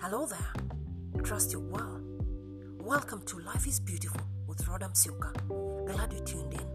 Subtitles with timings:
[0.00, 0.52] Hello there.
[1.22, 2.00] Trust you're well.
[2.80, 5.30] Welcome to Life is Beautiful with Rodam Sioka.
[5.86, 6.66] Glad you tuned in.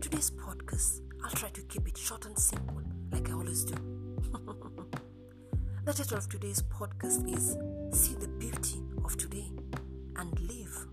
[0.00, 2.80] Today's podcast, I'll try to keep it short and simple,
[3.12, 3.74] like I always do.
[5.84, 7.58] the title of today's podcast is
[7.92, 9.52] See the Beauty of Today
[10.16, 10.86] and Live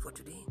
[0.00, 0.44] for Today.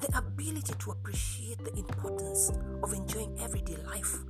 [0.00, 2.50] The ability to appreciate the importance
[2.82, 4.20] of enjoying everyday life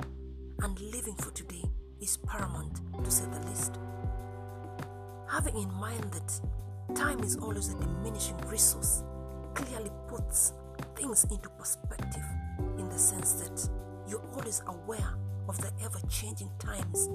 [0.63, 1.65] and living for today
[2.01, 3.79] is paramount to say the least.
[5.29, 9.03] Having in mind that time is always a diminishing resource
[9.55, 10.53] clearly puts
[10.97, 12.25] things into perspective
[12.79, 13.71] in the sense that
[14.09, 15.15] you're always aware
[15.49, 17.09] of the ever changing times.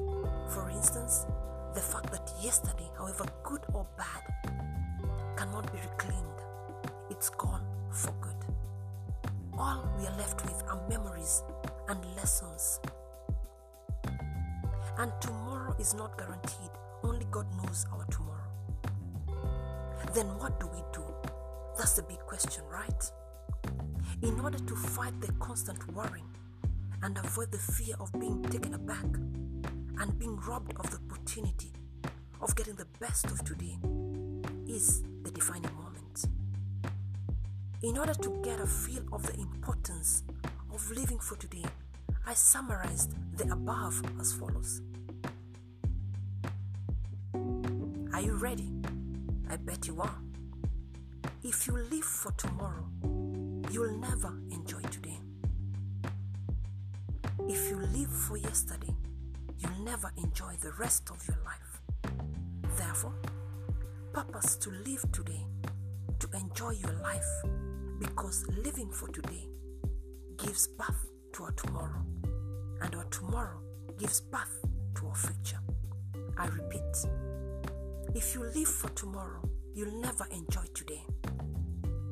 [0.50, 1.26] For instance,
[1.74, 4.56] the fact that yesterday, however good or bad,
[5.38, 6.40] cannot be reclaimed.
[7.12, 8.36] It's gone for good.
[9.58, 11.44] All we are left with are memories
[11.88, 12.80] and lessons
[14.98, 16.72] and tomorrow is not guaranteed.
[17.04, 18.52] Only God knows our tomorrow.
[20.14, 21.04] Then what do we do?
[21.78, 23.12] That's the big question, right?
[24.22, 26.30] In order to fight the constant worrying
[27.04, 29.06] and avoid the fear of being taken aback
[30.00, 31.72] and being robbed of the opportunity
[32.42, 33.78] of getting the best of today
[34.68, 36.26] is the defining moment.
[37.84, 40.24] In order to get a feel of the importance
[40.74, 41.66] of living for today,
[42.28, 44.82] I summarized the above as follows.
[48.14, 48.72] Are you ready?
[49.48, 50.18] I bet you are.
[51.44, 52.90] If you live for tomorrow,
[53.72, 55.20] you'll never enjoy today.
[57.48, 58.96] If you live for yesterday,
[59.60, 62.16] you'll never enjoy the rest of your life.
[62.76, 63.14] Therefore,
[64.14, 65.46] purpose to live today,
[66.18, 67.30] to enjoy your life,
[68.00, 69.48] because living for today
[70.38, 71.06] gives birth
[71.36, 72.02] to our tomorrow,
[72.82, 73.60] and our tomorrow
[74.00, 74.64] gives birth
[74.96, 75.60] to our future.
[76.38, 77.06] I repeat,
[78.14, 79.42] if you live for tomorrow,
[79.74, 81.04] you'll never enjoy today.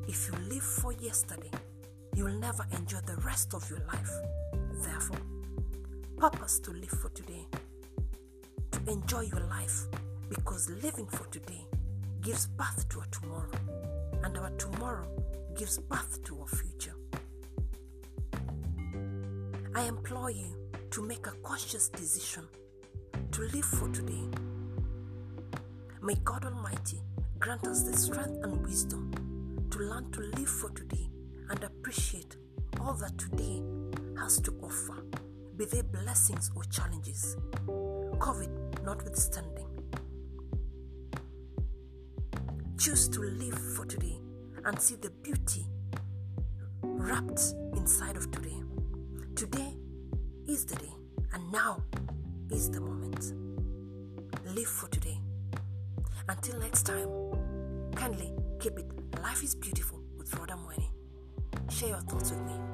[0.06, 1.50] If you live for yesterday,
[2.14, 4.10] you'll never enjoy the rest of your life.
[4.82, 5.22] Therefore,
[6.18, 7.46] purpose to live for today,
[8.72, 9.86] to enjoy your life,
[10.28, 11.66] because living for today
[12.20, 13.50] gives birth to a tomorrow,
[14.22, 15.08] and our tomorrow
[15.56, 16.93] gives birth to our future.
[19.76, 20.54] I implore you
[20.92, 22.46] to make a conscious decision
[23.32, 24.22] to live for today.
[26.00, 27.00] May God Almighty
[27.40, 29.10] grant us the strength and wisdom
[29.72, 31.08] to learn to live for today
[31.50, 32.36] and appreciate
[32.80, 33.62] all that today
[34.16, 35.04] has to offer,
[35.56, 37.36] be they blessings or challenges,
[37.66, 39.66] COVID notwithstanding.
[42.78, 44.20] Choose to live for today
[44.64, 45.66] and see the beauty
[46.82, 48.60] wrapped inside of today.
[49.36, 49.74] Today
[50.46, 50.92] is the day,
[51.32, 51.82] and now
[52.52, 53.32] is the moment.
[54.54, 55.18] Live for today.
[56.28, 57.08] Until next time,
[57.96, 58.86] kindly keep it
[59.20, 60.88] Life is Beautiful with Rhoda Mweni.
[61.68, 62.73] Share your thoughts with me.